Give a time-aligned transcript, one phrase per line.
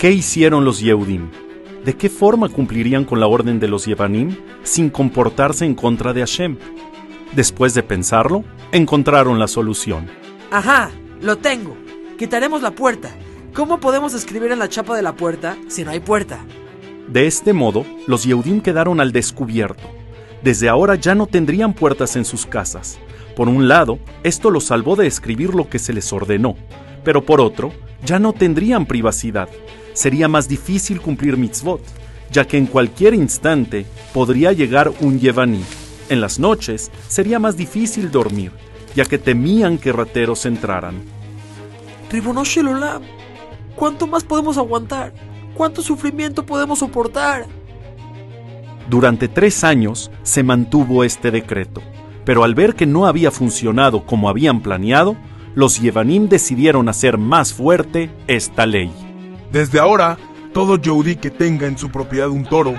[0.00, 1.28] ¿Qué hicieron los Yehudim?
[1.84, 6.20] ¿De qué forma cumplirían con la orden de los Yevanim sin comportarse en contra de
[6.20, 6.56] Hashem?
[7.36, 8.42] Después de pensarlo,
[8.72, 10.06] encontraron la solución.
[10.50, 10.90] Ajá,
[11.20, 11.76] lo tengo.
[12.18, 13.10] Quitaremos la puerta.
[13.52, 16.46] ¿Cómo podemos escribir en la chapa de la puerta si no hay puerta?
[17.06, 19.82] De este modo, los Yehudim quedaron al descubierto.
[20.42, 22.98] Desde ahora ya no tendrían puertas en sus casas.
[23.36, 26.56] Por un lado, esto los salvó de escribir lo que se les ordenó,
[27.04, 27.70] pero por otro,
[28.02, 29.50] ya no tendrían privacidad.
[29.92, 31.82] Sería más difícil cumplir mitzvot,
[32.30, 35.64] ya que en cualquier instante podría llegar un Yevaní.
[36.08, 38.52] En las noches sería más difícil dormir,
[38.94, 41.02] ya que temían que rateros entraran.
[42.08, 43.02] Tribuno Shelolam,
[43.76, 45.12] ¿cuánto más podemos aguantar?
[45.54, 47.46] ¿Cuánto sufrimiento podemos soportar?
[48.88, 51.80] Durante tres años se mantuvo este decreto,
[52.24, 55.16] pero al ver que no había funcionado como habían planeado,
[55.54, 58.90] los Yevanim decidieron hacer más fuerte esta ley.
[59.52, 60.16] Desde ahora,
[60.52, 62.74] todo Yehudi que tenga en su propiedad un toro,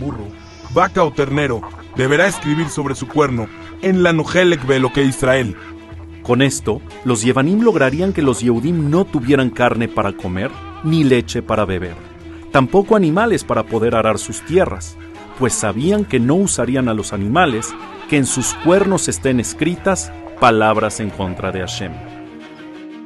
[0.00, 0.26] burro,
[0.74, 1.62] vaca o ternero,
[1.96, 3.46] deberá escribir sobre su cuerno
[3.82, 5.56] en la Nojelek que Israel.
[6.22, 10.50] Con esto, los Yevanim lograrían que los Yehudim no tuvieran carne para comer
[10.84, 11.94] ni leche para beber,
[12.52, 14.96] tampoco animales para poder arar sus tierras,
[15.38, 17.72] pues sabían que no usarían a los animales
[18.10, 22.17] que en sus cuernos estén escritas palabras en contra de Hashem.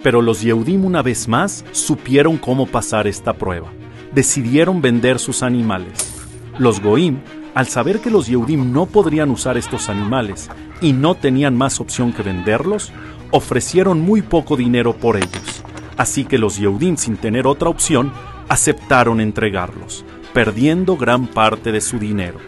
[0.03, 3.73] Pero los Yehudim una vez más supieron cómo pasar esta prueba.
[4.13, 6.27] Decidieron vender sus animales.
[6.59, 7.21] Los Goim,
[7.55, 10.51] al saber que los Yehudim no podrían usar estos animales
[10.81, 12.93] y no tenían más opción que venderlos,
[13.31, 15.63] ofrecieron muy poco dinero por ellos.
[15.97, 18.13] Así que los Yehudim, sin tener otra opción,
[18.49, 22.39] aceptaron entregarlos, perdiendo gran parte de su dinero.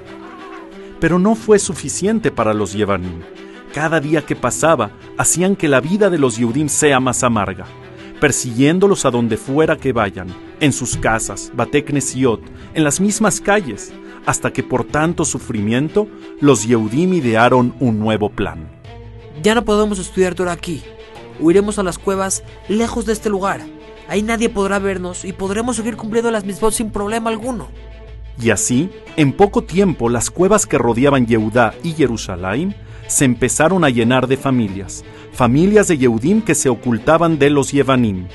[1.00, 3.22] Pero no fue suficiente para los Yevanim
[3.74, 7.66] cada día que pasaba hacían que la vida de los Yehudim sea más amarga,
[8.20, 10.28] persiguiéndolos a donde fuera que vayan,
[10.60, 12.40] en sus casas, Bateknesiot,
[12.72, 13.92] en las mismas calles,
[14.26, 16.06] hasta que por tanto sufrimiento
[16.40, 18.70] los Yehudim idearon un nuevo plan.
[19.42, 20.84] Ya no podemos estudiar Torah aquí.
[21.40, 23.60] Huiremos a las cuevas lejos de este lugar.
[24.06, 27.66] Ahí nadie podrá vernos y podremos seguir cumpliendo las mismas sin problema alguno.
[28.40, 33.90] Y así, en poco tiempo, las cuevas que rodeaban Yehudá y Jerusalén se empezaron a
[33.90, 38.28] llenar de familias, familias de Yehudim que se ocultaban de los Yevanim.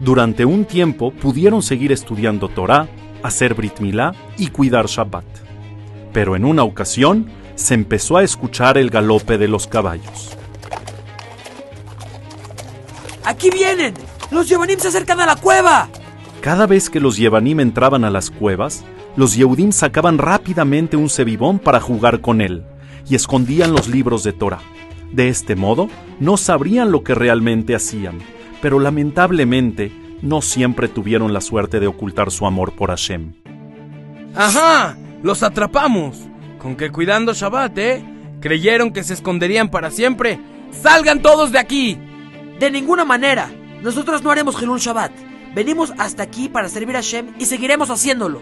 [0.00, 2.88] Durante un tiempo pudieron seguir estudiando Torah,
[3.22, 5.24] hacer Brit Milá y cuidar Shabbat.
[6.12, 10.36] Pero en una ocasión se empezó a escuchar el galope de los caballos.
[13.24, 13.94] ¡Aquí vienen!
[14.30, 15.88] ¡Los Yevanim se acercan a la cueva!
[16.40, 18.84] Cada vez que los Yevanim entraban a las cuevas,
[19.16, 22.64] los Yehudim sacaban rápidamente un cebibón para jugar con él
[23.08, 24.60] y escondían los libros de Torah.
[25.12, 25.88] De este modo,
[26.20, 28.18] no sabrían lo que realmente hacían,
[28.60, 33.32] pero lamentablemente no siempre tuvieron la suerte de ocultar su amor por Hashem.
[34.34, 34.96] ¡Ajá!
[35.22, 36.18] ¡Los atrapamos!
[36.58, 38.04] Con que cuidando Shabbat, ¿eh?
[38.40, 40.40] Creyeron que se esconderían para siempre.
[40.70, 41.98] ¡Salgan todos de aquí!
[42.58, 43.50] De ninguna manera.
[43.82, 45.12] Nosotros no haremos Hilul Shabbat.
[45.54, 48.40] Venimos hasta aquí para servir a Hashem y seguiremos haciéndolo.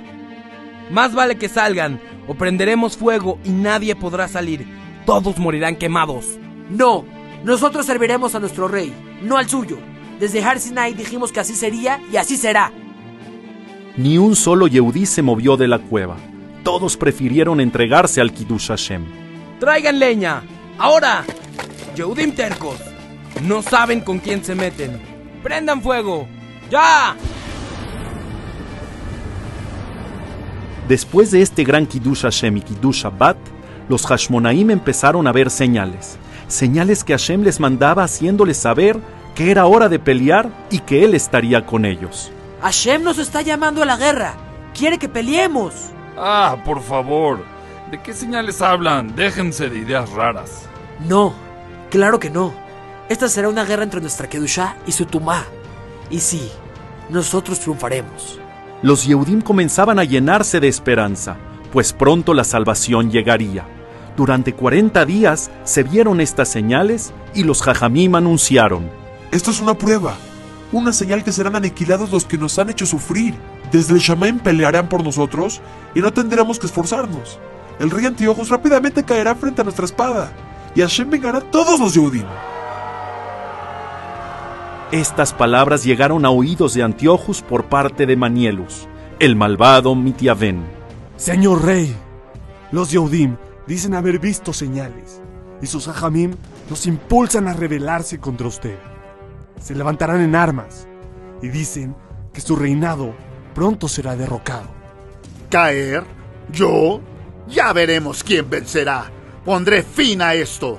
[0.91, 4.67] Más vale que salgan, o prenderemos fuego y nadie podrá salir.
[5.07, 6.39] Todos morirán quemados.
[6.71, 7.05] No,
[7.45, 9.79] nosotros serviremos a nuestro rey, no al suyo.
[10.21, 12.73] Desde Har Sinai dijimos que así sería y así será.
[13.97, 16.17] Ni un solo Yehudí se movió de la cueva.
[16.63, 19.05] Todos prefirieron entregarse al Kiddush Hashem.
[19.61, 20.43] ¡Traigan leña!
[20.79, 21.25] ¡Ahora!
[21.95, 22.77] Yehudim tercos.
[23.43, 24.99] No saben con quién se meten.
[25.43, 26.27] ¡Prendan fuego!
[26.71, 27.17] ¡Ya!
[30.89, 33.39] Después de este gran Kiddush Hashem y Kiddush Shabbat,
[33.89, 38.99] los Hashmonaim empezaron a ver señales, señales que Hashem les mandaba haciéndoles saber
[39.35, 42.31] que era hora de pelear y que Él estaría con ellos.
[42.61, 44.35] Hashem nos está llamando a la guerra,
[44.75, 45.75] quiere que peleemos.
[46.19, 47.43] Ah, por favor,
[47.91, 49.17] ¿de qué señales hablan?
[49.17, 50.69] Déjense de ideas raras.
[51.09, 51.33] No,
[51.91, 52.53] claro que no.
[53.09, 55.45] Esta será una guerra entre nuestra Kedushá y su Tumá.
[56.11, 56.51] Y sí,
[57.09, 58.39] nosotros triunfaremos
[58.85, 61.39] los Yehudim comenzaban a llenarse de esperanza,
[61.73, 63.67] pues pronto la salvación llegaría.
[64.15, 68.91] Durante 40 días se vieron estas señales y los Jajamim anunciaron:
[69.31, 70.17] Esto es una prueba,
[70.71, 73.35] una señal que serán aniquilados los que nos han hecho sufrir.
[73.73, 75.63] Desde el Shamaim pelearán por nosotros
[75.95, 77.39] y no tendremos que esforzarnos.
[77.81, 80.31] El rey Antiojos rápidamente caerá frente a nuestra espada
[80.75, 82.27] y Hashem vengará a todos los Yehudim.
[84.93, 88.87] Estas palabras llegaron a oídos de Antiochus por parte de Manielus,
[89.19, 90.63] el malvado Mitiaven.
[91.17, 91.97] Señor rey,
[92.71, 93.37] los Yehudim
[93.67, 95.21] dicen haber visto señales,
[95.63, 96.35] y sus hajamim
[96.69, 98.79] nos impulsan a rebelarse contra usted.
[99.61, 100.87] Se levantarán en armas,
[101.43, 101.97] y dicen
[102.33, 103.15] que su reinado
[103.55, 104.69] pronto será derrocado.
[105.51, 106.05] ¿Caer?
[106.53, 107.01] ¿Yo?
[107.49, 109.11] Ya veremos quién vencerá.
[109.45, 110.79] Pondré fin a esto.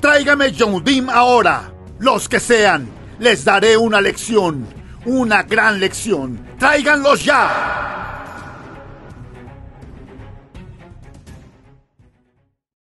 [0.00, 1.72] Tráigame Yehudim ahora.
[1.98, 2.99] Los que sean.
[3.20, 4.66] Les daré una lección.
[5.04, 6.40] Una gran lección.
[6.58, 7.99] ¡Tráiganlos ya!